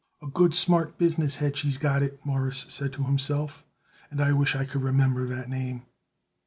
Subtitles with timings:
[0.19, 3.63] "A good, smart, business head she's got it," Morris said to himself,
[4.09, 5.83] "and I wish I could remember that name."